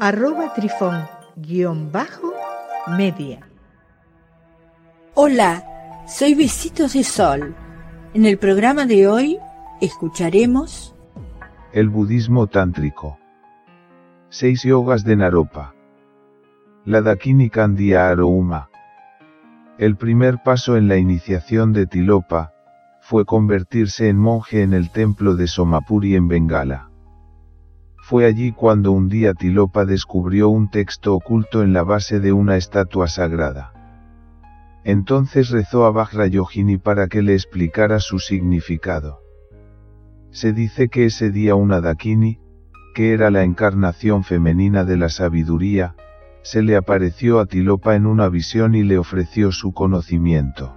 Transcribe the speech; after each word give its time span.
arroba 0.00 0.54
trifón 0.54 1.02
guion 1.36 1.90
bajo 1.90 2.32
media. 2.96 3.40
Hola, 5.14 5.64
soy 6.06 6.34
Besitos 6.34 6.92
de 6.92 7.02
Sol. 7.02 7.54
En 8.14 8.24
el 8.24 8.38
programa 8.38 8.86
de 8.86 9.08
hoy 9.08 9.38
escucharemos 9.80 10.94
el 11.72 11.88
budismo 11.88 12.46
tántrico. 12.46 13.18
Seis 14.30 14.62
yogas 14.62 15.04
de 15.04 15.16
Naropa. 15.16 15.74
La 16.84 17.02
Dakini 17.02 17.50
Kandiya 17.50 18.08
Arouma. 18.08 18.70
El 19.78 19.96
primer 19.96 20.42
paso 20.44 20.76
en 20.76 20.86
la 20.86 20.96
iniciación 20.96 21.72
de 21.72 21.86
Tilopa, 21.86 22.52
fue 23.00 23.24
convertirse 23.24 24.08
en 24.08 24.18
monje 24.18 24.62
en 24.62 24.74
el 24.74 24.90
templo 24.90 25.34
de 25.34 25.46
Somapuri 25.46 26.14
en 26.14 26.28
Bengala. 26.28 26.87
Fue 28.08 28.24
allí 28.24 28.52
cuando 28.52 28.92
un 28.92 29.10
día 29.10 29.34
Tilopa 29.34 29.84
descubrió 29.84 30.48
un 30.48 30.70
texto 30.70 31.14
oculto 31.14 31.62
en 31.62 31.74
la 31.74 31.82
base 31.82 32.20
de 32.20 32.32
una 32.32 32.56
estatua 32.56 33.06
sagrada. 33.06 33.74
Entonces 34.82 35.50
rezó 35.50 35.84
a 35.84 35.90
Vajrayogini 35.90 36.78
para 36.78 37.08
que 37.08 37.20
le 37.20 37.34
explicara 37.34 38.00
su 38.00 38.18
significado. 38.18 39.20
Se 40.30 40.54
dice 40.54 40.88
que 40.88 41.04
ese 41.04 41.30
día 41.30 41.54
una 41.54 41.82
Dakini, 41.82 42.40
que 42.94 43.12
era 43.12 43.30
la 43.30 43.42
encarnación 43.42 44.24
femenina 44.24 44.84
de 44.84 44.96
la 44.96 45.10
sabiduría, 45.10 45.94
se 46.40 46.62
le 46.62 46.76
apareció 46.76 47.40
a 47.40 47.44
Tilopa 47.44 47.94
en 47.94 48.06
una 48.06 48.30
visión 48.30 48.74
y 48.74 48.84
le 48.84 48.96
ofreció 48.96 49.52
su 49.52 49.74
conocimiento. 49.74 50.74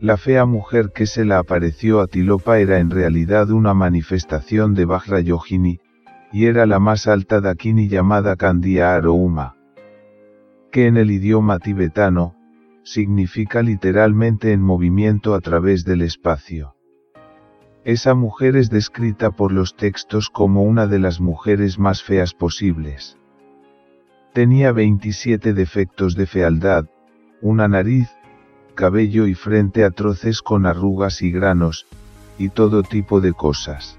La 0.00 0.16
fea 0.16 0.46
mujer 0.46 0.90
que 0.92 1.06
se 1.06 1.24
la 1.24 1.38
apareció 1.38 2.00
a 2.00 2.08
Tilopa 2.08 2.58
era 2.58 2.80
en 2.80 2.90
realidad 2.90 3.52
una 3.52 3.72
manifestación 3.72 4.74
de 4.74 4.84
Vajrayogini, 4.84 5.78
y 6.32 6.46
era 6.46 6.66
la 6.66 6.78
más 6.78 7.06
alta 7.06 7.40
dakini 7.40 7.88
llamada 7.88 8.36
Candia 8.36 8.94
Arouma, 8.94 9.56
que 10.70 10.86
en 10.86 10.96
el 10.96 11.10
idioma 11.10 11.58
tibetano, 11.58 12.34
significa 12.82 13.62
literalmente 13.62 14.52
en 14.52 14.62
movimiento 14.62 15.34
a 15.34 15.40
través 15.40 15.84
del 15.84 16.02
espacio. 16.02 16.74
Esa 17.84 18.14
mujer 18.14 18.56
es 18.56 18.70
descrita 18.70 19.30
por 19.30 19.52
los 19.52 19.76
textos 19.76 20.28
como 20.30 20.62
una 20.62 20.86
de 20.86 20.98
las 20.98 21.20
mujeres 21.20 21.78
más 21.78 22.02
feas 22.02 22.34
posibles. 22.34 23.16
Tenía 24.34 24.72
27 24.72 25.54
defectos 25.54 26.14
de 26.14 26.26
fealdad, 26.26 26.86
una 27.40 27.68
nariz, 27.68 28.10
cabello 28.74 29.26
y 29.26 29.34
frente 29.34 29.84
atroces 29.84 30.42
con 30.42 30.66
arrugas 30.66 31.22
y 31.22 31.30
granos, 31.30 31.86
y 32.38 32.50
todo 32.50 32.82
tipo 32.82 33.20
de 33.20 33.32
cosas. 33.32 33.98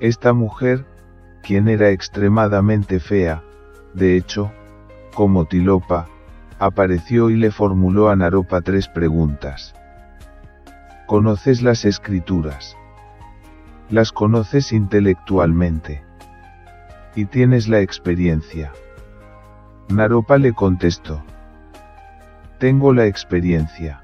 Esta 0.00 0.32
mujer, 0.32 0.86
quien 1.48 1.66
era 1.68 1.88
extremadamente 1.88 3.00
fea, 3.00 3.42
de 3.94 4.18
hecho, 4.18 4.52
como 5.14 5.46
Tilopa, 5.46 6.06
apareció 6.58 7.30
y 7.30 7.36
le 7.36 7.50
formuló 7.50 8.10
a 8.10 8.16
Naropa 8.16 8.60
tres 8.60 8.86
preguntas. 8.86 9.74
¿Conoces 11.06 11.62
las 11.62 11.86
escrituras? 11.86 12.76
Las 13.88 14.12
conoces 14.12 14.72
intelectualmente. 14.72 16.04
Y 17.14 17.24
tienes 17.24 17.66
la 17.66 17.80
experiencia. 17.80 18.74
Naropa 19.88 20.36
le 20.36 20.52
contestó. 20.52 21.24
Tengo 22.58 22.92
la 22.92 23.06
experiencia. 23.06 24.02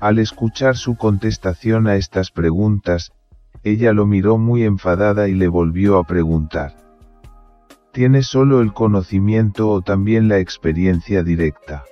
Al 0.00 0.18
escuchar 0.18 0.76
su 0.76 0.96
contestación 0.96 1.86
a 1.86 1.96
estas 1.96 2.30
preguntas, 2.30 3.10
ella 3.62 3.92
lo 3.92 4.06
miró 4.06 4.38
muy 4.38 4.64
enfadada 4.64 5.28
y 5.28 5.34
le 5.34 5.48
volvió 5.48 5.98
a 5.98 6.04
preguntar. 6.04 6.74
¿Tienes 7.92 8.26
solo 8.26 8.60
el 8.60 8.72
conocimiento 8.72 9.70
o 9.70 9.80
también 9.80 10.28
la 10.28 10.38
experiencia 10.38 11.22
directa? 11.22 11.84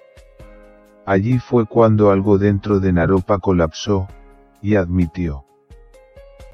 Allí 1.07 1.39
fue 1.39 1.67
cuando 1.67 2.11
algo 2.11 2.39
dentro 2.39 2.81
de 2.81 2.93
Naropa 2.93 3.39
colapsó, 3.39 4.07
y 4.61 4.77
admitió. 4.77 5.45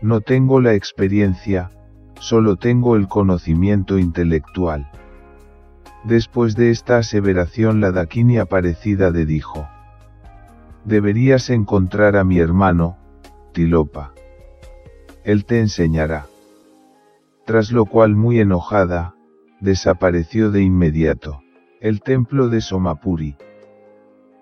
No 0.02 0.20
tengo 0.20 0.60
la 0.60 0.74
experiencia, 0.74 1.70
solo 2.18 2.56
tengo 2.56 2.96
el 2.96 3.06
conocimiento 3.06 3.98
intelectual. 3.98 4.90
Después 6.04 6.56
de 6.56 6.70
esta 6.70 6.98
aseveración 6.98 7.80
la 7.80 7.92
Dakini 7.92 8.38
Aparecida 8.38 9.12
de 9.12 9.26
dijo. 9.26 9.68
Deberías 10.84 11.50
encontrar 11.50 12.16
a 12.16 12.24
mi 12.24 12.38
hermano, 12.38 12.96
Tilopa 13.52 14.14
él 15.24 15.44
te 15.44 15.60
enseñará. 15.60 16.26
Tras 17.44 17.72
lo 17.72 17.84
cual 17.86 18.14
muy 18.14 18.40
enojada, 18.40 19.14
desapareció 19.60 20.50
de 20.50 20.62
inmediato. 20.62 21.42
El 21.80 22.00
templo 22.00 22.48
de 22.48 22.60
Somapuri. 22.60 23.36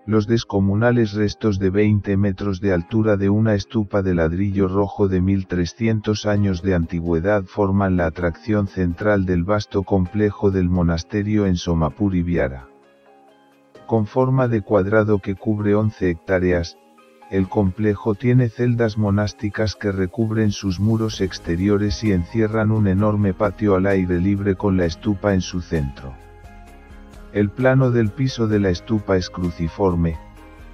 Los 0.06 0.26
descomunales 0.26 1.12
restos 1.12 1.58
de 1.58 1.70
20 1.70 2.16
metros 2.16 2.60
de 2.60 2.72
altura 2.72 3.16
de 3.16 3.28
una 3.28 3.54
estupa 3.54 4.02
de 4.02 4.14
ladrillo 4.14 4.66
rojo 4.66 5.06
de 5.06 5.20
1300 5.20 6.24
años 6.26 6.62
de 6.62 6.74
antigüedad 6.74 7.44
forman 7.44 7.96
la 7.96 8.06
atracción 8.06 8.68
central 8.68 9.26
del 9.26 9.44
vasto 9.44 9.82
complejo 9.82 10.50
del 10.50 10.70
monasterio 10.70 11.46
en 11.46 11.56
Somapuri 11.56 12.22
Viara. 12.22 12.68
Con 13.86 14.06
forma 14.06 14.48
de 14.48 14.62
cuadrado 14.62 15.18
que 15.18 15.34
cubre 15.34 15.74
11 15.74 16.10
hectáreas, 16.10 16.78
el 17.30 17.46
complejo 17.48 18.14
tiene 18.14 18.48
celdas 18.48 18.96
monásticas 18.96 19.74
que 19.74 19.92
recubren 19.92 20.50
sus 20.50 20.80
muros 20.80 21.20
exteriores 21.20 22.02
y 22.02 22.12
encierran 22.12 22.70
un 22.70 22.88
enorme 22.88 23.34
patio 23.34 23.74
al 23.74 23.86
aire 23.86 24.18
libre 24.18 24.54
con 24.54 24.78
la 24.78 24.86
estupa 24.86 25.34
en 25.34 25.42
su 25.42 25.60
centro. 25.60 26.14
El 27.34 27.50
plano 27.50 27.90
del 27.90 28.08
piso 28.08 28.48
de 28.48 28.60
la 28.60 28.70
estupa 28.70 29.18
es 29.18 29.28
cruciforme, 29.28 30.16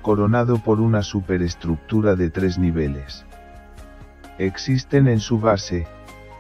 coronado 0.01 0.59
por 0.59 0.81
una 0.81 1.03
superestructura 1.03 2.15
de 2.15 2.31
tres 2.31 2.57
niveles. 2.57 3.27
Existen 4.39 5.09
en 5.09 5.19
su 5.19 5.41
base, 5.41 5.89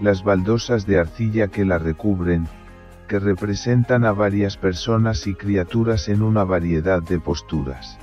las 0.01 0.23
baldosas 0.23 0.87
de 0.87 1.01
arcilla 1.01 1.49
que 1.49 1.65
la 1.65 1.79
recubren, 1.79 2.47
que 3.09 3.19
representan 3.19 4.05
a 4.05 4.13
varias 4.13 4.57
personas 4.57 5.27
y 5.27 5.35
criaturas 5.35 6.09
en 6.09 6.23
una 6.23 6.45
variedad 6.45 7.03
de 7.03 7.19
posturas. 7.19 7.99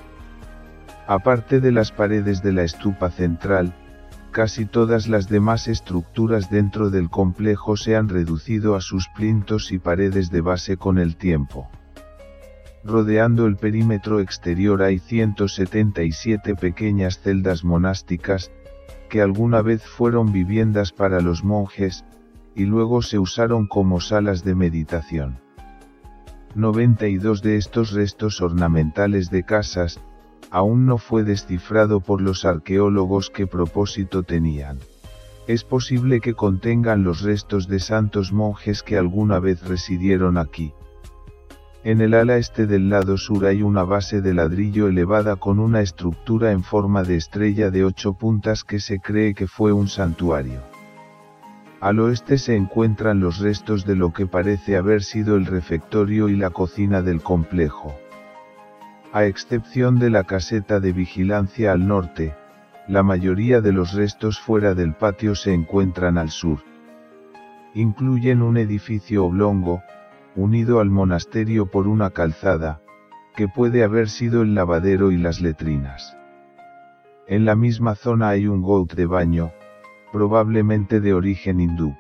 Aparte 1.11 1.59
de 1.59 1.73
las 1.73 1.91
paredes 1.91 2.41
de 2.41 2.53
la 2.53 2.63
estupa 2.63 3.11
central, 3.11 3.73
casi 4.31 4.66
todas 4.66 5.09
las 5.09 5.27
demás 5.27 5.67
estructuras 5.67 6.49
dentro 6.49 6.89
del 6.89 7.09
complejo 7.09 7.75
se 7.75 7.97
han 7.97 8.07
reducido 8.07 8.75
a 8.75 8.79
sus 8.79 9.09
plintos 9.09 9.73
y 9.73 9.77
paredes 9.77 10.31
de 10.31 10.39
base 10.39 10.77
con 10.77 10.97
el 10.97 11.17
tiempo. 11.17 11.69
Rodeando 12.85 13.45
el 13.45 13.57
perímetro 13.57 14.22
exterior 14.22 14.81
hay 14.83 14.99
177 14.99 16.55
pequeñas 16.55 17.19
celdas 17.19 17.66
monásticas, 17.66 18.49
que 19.09 19.22
alguna 19.22 19.61
vez 19.61 19.83
fueron 19.85 20.31
viviendas 20.31 20.93
para 20.93 21.19
los 21.19 21.43
monjes, 21.43 22.05
y 22.55 22.63
luego 22.63 23.02
se 23.02 23.19
usaron 23.19 23.67
como 23.67 23.99
salas 23.99 24.46
de 24.46 24.55
meditación. 24.55 25.41
92 26.55 27.41
de 27.41 27.58
estos 27.58 27.91
restos 27.91 28.40
ornamentales 28.40 29.29
de 29.29 29.43
casas, 29.43 29.99
aún 30.51 30.85
no 30.85 30.97
fue 30.97 31.23
descifrado 31.23 32.01
por 32.01 32.21
los 32.21 32.45
arqueólogos 32.45 33.29
qué 33.29 33.47
propósito 33.47 34.23
tenían. 34.23 34.79
Es 35.47 35.63
posible 35.63 36.19
que 36.19 36.33
contengan 36.33 37.03
los 37.03 37.21
restos 37.21 37.67
de 37.67 37.79
santos 37.79 38.31
monjes 38.31 38.83
que 38.83 38.97
alguna 38.97 39.39
vez 39.39 39.67
residieron 39.67 40.37
aquí. 40.37 40.73
En 41.83 41.99
el 41.99 42.13
ala 42.13 42.37
este 42.37 42.67
del 42.67 42.89
lado 42.89 43.17
sur 43.17 43.45
hay 43.47 43.63
una 43.63 43.83
base 43.83 44.21
de 44.21 44.35
ladrillo 44.35 44.87
elevada 44.87 45.37
con 45.37 45.57
una 45.57 45.81
estructura 45.81 46.51
en 46.51 46.61
forma 46.61 47.01
de 47.01 47.15
estrella 47.15 47.71
de 47.71 47.83
ocho 47.83 48.13
puntas 48.13 48.63
que 48.63 48.79
se 48.79 48.99
cree 48.99 49.33
que 49.33 49.47
fue 49.47 49.71
un 49.71 49.87
santuario. 49.87 50.61
Al 51.79 51.99
oeste 51.99 52.37
se 52.37 52.55
encuentran 52.55 53.19
los 53.19 53.39
restos 53.39 53.85
de 53.85 53.95
lo 53.95 54.13
que 54.13 54.27
parece 54.27 54.77
haber 54.77 55.01
sido 55.01 55.35
el 55.35 55.47
refectorio 55.47 56.29
y 56.29 56.35
la 56.35 56.51
cocina 56.51 57.01
del 57.01 57.23
complejo. 57.23 57.95
A 59.13 59.25
excepción 59.25 59.99
de 59.99 60.09
la 60.09 60.23
caseta 60.23 60.79
de 60.79 60.93
vigilancia 60.93 61.73
al 61.73 61.85
norte, 61.85 62.34
la 62.87 63.03
mayoría 63.03 63.59
de 63.59 63.73
los 63.73 63.91
restos 63.91 64.40
fuera 64.40 64.73
del 64.73 64.93
patio 64.93 65.35
se 65.35 65.53
encuentran 65.53 66.17
al 66.17 66.29
sur. 66.29 66.59
Incluyen 67.73 68.41
un 68.41 68.55
edificio 68.55 69.25
oblongo, 69.25 69.84
unido 70.37 70.79
al 70.79 70.90
monasterio 70.90 71.66
por 71.66 71.90
una 71.90 72.11
calzada, 72.11 72.79
que 73.35 73.49
puede 73.49 73.84
haber 73.84 74.08
sido 74.08 74.43
el 74.43 74.55
lavadero 74.55 75.11
y 75.11 75.17
las 75.17 75.41
letrinas. 75.41 76.17
En 77.28 77.43
la 77.43 77.55
misma 77.55 77.96
zona 77.96 78.29
hay 78.29 78.47
un 78.47 78.61
gout 78.61 78.93
de 78.93 79.08
baño, 79.08 79.52
probablemente 80.13 81.02
de 81.02 81.13
origen 81.13 81.59
hindú. 81.59 81.97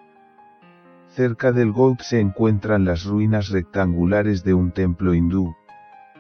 Cerca 1.07 1.51
del 1.51 1.73
gout 1.73 1.99
se 1.99 2.21
encuentran 2.21 2.85
las 2.85 3.03
ruinas 3.03 3.49
rectangulares 3.49 4.45
de 4.45 4.53
un 4.53 4.71
templo 4.71 5.13
hindú, 5.13 5.53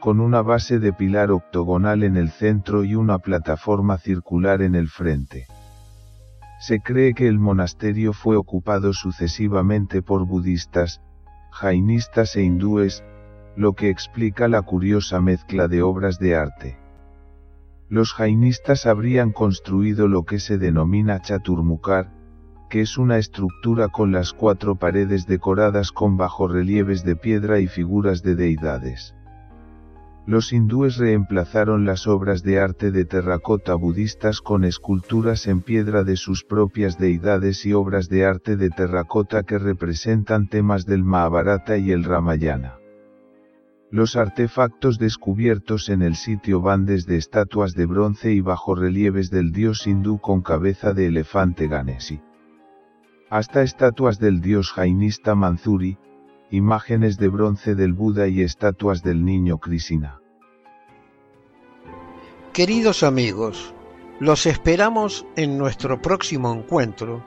con 0.01 0.19
una 0.19 0.41
base 0.41 0.79
de 0.79 0.93
pilar 0.93 1.31
octogonal 1.31 2.01
en 2.01 2.17
el 2.17 2.31
centro 2.31 2.83
y 2.83 2.95
una 2.95 3.19
plataforma 3.19 3.99
circular 3.99 4.63
en 4.63 4.73
el 4.73 4.89
frente. 4.89 5.45
Se 6.59 6.81
cree 6.81 7.13
que 7.13 7.27
el 7.27 7.37
monasterio 7.37 8.11
fue 8.11 8.35
ocupado 8.35 8.93
sucesivamente 8.93 10.01
por 10.01 10.25
budistas, 10.25 11.01
jainistas 11.51 12.35
e 12.35 12.41
hindúes, 12.41 13.03
lo 13.55 13.73
que 13.73 13.89
explica 13.89 14.47
la 14.47 14.63
curiosa 14.63 15.21
mezcla 15.21 15.67
de 15.67 15.83
obras 15.83 16.17
de 16.17 16.35
arte. 16.35 16.77
Los 17.87 18.11
jainistas 18.13 18.87
habrían 18.87 19.31
construido 19.31 20.07
lo 20.07 20.23
que 20.23 20.39
se 20.39 20.57
denomina 20.57 21.21
chaturmukar, 21.21 22.11
que 22.71 22.81
es 22.81 22.97
una 22.97 23.19
estructura 23.19 23.89
con 23.89 24.11
las 24.11 24.33
cuatro 24.33 24.77
paredes 24.77 25.27
decoradas 25.27 25.91
con 25.91 26.17
bajorrelieves 26.17 27.03
de 27.03 27.15
piedra 27.15 27.59
y 27.59 27.67
figuras 27.67 28.23
de 28.23 28.35
deidades. 28.35 29.13
Los 30.27 30.53
hindúes 30.53 30.97
reemplazaron 30.97 31.85
las 31.85 32.07
obras 32.07 32.43
de 32.43 32.59
arte 32.59 32.91
de 32.91 33.05
terracota 33.05 33.73
budistas 33.73 34.39
con 34.39 34.63
esculturas 34.63 35.47
en 35.47 35.61
piedra 35.61 36.03
de 36.03 36.15
sus 36.15 36.43
propias 36.43 36.99
deidades 36.99 37.65
y 37.65 37.73
obras 37.73 38.07
de 38.07 38.25
arte 38.25 38.55
de 38.55 38.69
terracota 38.69 39.43
que 39.43 39.57
representan 39.57 40.47
temas 40.47 40.85
del 40.85 41.03
Mahabharata 41.03 41.77
y 41.77 41.91
el 41.91 42.03
Ramayana. 42.03 42.75
Los 43.89 44.15
artefactos 44.15 44.99
descubiertos 44.99 45.89
en 45.89 46.01
el 46.01 46.15
sitio 46.15 46.61
van 46.61 46.85
desde 46.85 47.17
estatuas 47.17 47.73
de 47.73 47.87
bronce 47.87 48.31
y 48.31 48.41
bajorrelieves 48.41 49.31
del 49.31 49.51
dios 49.51 49.85
hindú 49.87 50.19
con 50.19 50.41
cabeza 50.41 50.93
de 50.93 51.07
elefante 51.07 51.67
Ganesi, 51.67 52.21
hasta 53.29 53.63
estatuas 53.63 54.19
del 54.19 54.39
dios 54.39 54.71
jainista 54.71 55.35
Manzuri, 55.35 55.97
imágenes 56.51 57.17
de 57.17 57.29
bronce 57.29 57.75
del 57.75 57.93
Buda 57.93 58.27
y 58.27 58.41
estatuas 58.41 59.01
del 59.01 59.23
niño 59.23 59.57
Krishna. 59.57 60.19
Queridos 62.53 63.03
amigos, 63.03 63.73
los 64.19 64.45
esperamos 64.45 65.25
en 65.37 65.57
nuestro 65.57 66.01
próximo 66.01 66.53
encuentro 66.53 67.23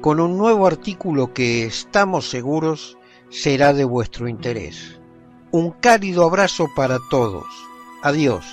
con 0.00 0.18
un 0.18 0.36
nuevo 0.36 0.66
artículo 0.66 1.32
que 1.32 1.64
estamos 1.64 2.28
seguros 2.28 2.98
será 3.30 3.72
de 3.72 3.84
vuestro 3.84 4.28
interés. 4.28 5.00
Un 5.52 5.70
cálido 5.70 6.24
abrazo 6.24 6.66
para 6.74 6.98
todos. 7.08 7.46
Adiós. 8.02 8.44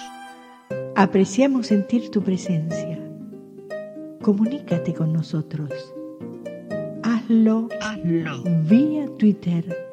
Apreciamos 0.95 1.67
sentir 1.67 2.11
tu 2.11 2.21
presencia. 2.23 2.99
Comunícate 4.21 4.93
con 4.93 5.11
nosotros. 5.11 5.71
Hazlo, 7.03 7.67
Hazlo. 7.81 8.43
vía 8.69 9.07
Twitter 9.17 9.92